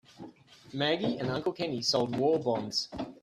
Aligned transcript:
Maggie 0.73 1.17
and 1.19 1.29
Uncle 1.29 1.53
Kenny 1.53 1.83
sold 1.83 2.17
war 2.17 2.39
bonds. 2.39 2.89